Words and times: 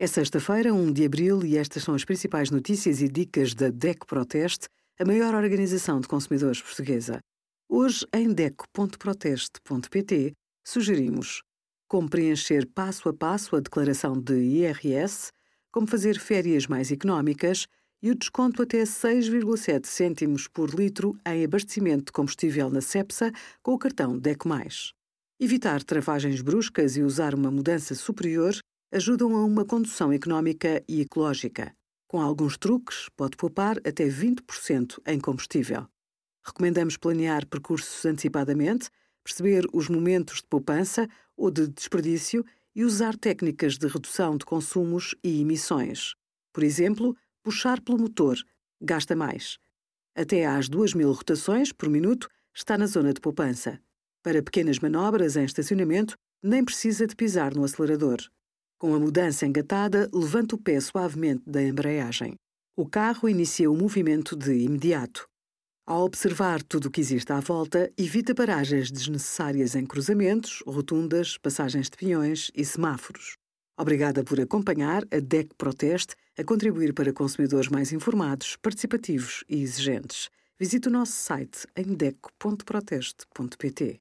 É 0.00 0.06
sexta-feira, 0.06 0.72
1 0.72 0.92
de 0.92 1.04
abril, 1.04 1.44
e 1.44 1.58
estas 1.58 1.82
são 1.82 1.92
as 1.92 2.04
principais 2.04 2.52
notícias 2.52 3.02
e 3.02 3.08
dicas 3.08 3.52
da 3.52 3.68
DECO 3.68 4.06
Proteste, 4.06 4.68
a 4.96 5.04
maior 5.04 5.34
organização 5.34 6.00
de 6.00 6.06
consumidores 6.06 6.62
portuguesa. 6.62 7.18
Hoje, 7.68 8.06
em 8.14 8.32
DECO.proteste.pt, 8.32 10.34
sugerimos 10.64 11.42
como 11.88 12.08
preencher 12.08 12.64
passo 12.72 13.08
a 13.08 13.12
passo 13.12 13.56
a 13.56 13.60
declaração 13.60 14.16
de 14.16 14.36
IRS, 14.36 15.32
como 15.72 15.88
fazer 15.88 16.20
férias 16.20 16.68
mais 16.68 16.92
económicas 16.92 17.66
e 18.00 18.12
o 18.12 18.14
desconto 18.14 18.62
até 18.62 18.84
6,7 18.84 19.84
cêntimos 19.84 20.46
por 20.46 20.78
litro 20.78 21.18
em 21.26 21.42
abastecimento 21.42 22.04
de 22.04 22.12
combustível 22.12 22.70
na 22.70 22.80
CEPSA 22.80 23.32
com 23.64 23.74
o 23.74 23.78
cartão 23.78 24.16
DECO+. 24.16 24.48
Evitar 25.40 25.82
travagens 25.82 26.40
bruscas 26.40 26.96
e 26.96 27.02
usar 27.02 27.34
uma 27.34 27.50
mudança 27.50 27.96
superior 27.96 28.54
ajudam 28.90 29.34
a 29.36 29.44
uma 29.44 29.64
condução 29.64 30.12
económica 30.12 30.82
e 30.88 31.00
ecológica. 31.00 31.74
Com 32.06 32.20
alguns 32.20 32.56
truques, 32.56 33.08
pode 33.16 33.36
poupar 33.36 33.76
até 33.78 34.06
20% 34.06 34.98
em 35.06 35.20
combustível. 35.20 35.86
Recomendamos 36.44 36.96
planear 36.96 37.46
percursos 37.46 38.04
antecipadamente, 38.06 38.88
perceber 39.22 39.66
os 39.72 39.88
momentos 39.88 40.36
de 40.36 40.46
poupança 40.46 41.06
ou 41.36 41.50
de 41.50 41.68
desperdício 41.68 42.44
e 42.74 42.84
usar 42.84 43.16
técnicas 43.16 43.76
de 43.76 43.86
redução 43.86 44.36
de 44.38 44.46
consumos 44.46 45.14
e 45.22 45.40
emissões. 45.40 46.14
Por 46.52 46.64
exemplo, 46.64 47.14
puxar 47.42 47.80
pelo 47.82 47.98
motor 47.98 48.38
gasta 48.80 49.14
mais. 49.14 49.58
Até 50.14 50.46
às 50.46 50.68
2.000 50.68 51.12
rotações 51.12 51.72
por 51.72 51.88
minuto 51.88 52.28
está 52.54 52.78
na 52.78 52.86
zona 52.86 53.12
de 53.12 53.20
poupança. 53.20 53.80
Para 54.22 54.42
pequenas 54.42 54.78
manobras 54.78 55.36
em 55.36 55.44
estacionamento, 55.44 56.16
nem 56.42 56.64
precisa 56.64 57.06
de 57.06 57.14
pisar 57.14 57.54
no 57.54 57.64
acelerador. 57.64 58.18
Com 58.80 58.94
a 58.94 59.00
mudança 59.00 59.44
engatada, 59.44 60.08
levanta 60.14 60.54
o 60.54 60.58
pé 60.58 60.80
suavemente 60.80 61.42
da 61.44 61.60
embreagem. 61.60 62.36
O 62.76 62.88
carro 62.88 63.28
inicia 63.28 63.68
o 63.68 63.76
movimento 63.76 64.36
de 64.36 64.52
imediato. 64.52 65.26
Ao 65.84 66.04
observar 66.04 66.62
tudo 66.62 66.86
o 66.86 66.90
que 66.90 67.00
existe 67.00 67.32
à 67.32 67.40
volta, 67.40 67.92
evita 67.98 68.36
paragens 68.36 68.92
desnecessárias 68.92 69.74
em 69.74 69.84
cruzamentos, 69.84 70.62
rotundas, 70.64 71.36
passagens 71.36 71.90
de 71.90 71.96
peões 71.96 72.52
e 72.54 72.64
semáforos. 72.64 73.36
Obrigada 73.76 74.22
por 74.22 74.40
acompanhar 74.40 75.02
a 75.10 75.18
DEC 75.18 75.56
Proteste 75.58 76.14
a 76.38 76.44
contribuir 76.44 76.94
para 76.94 77.12
consumidores 77.12 77.68
mais 77.68 77.90
informados, 77.90 78.54
participativos 78.62 79.42
e 79.48 79.60
exigentes. 79.60 80.30
Visite 80.56 80.86
o 80.86 80.92
nosso 80.92 81.14
site 81.14 81.66
em 81.74 81.96
deco.proteste.pt. 81.96 84.00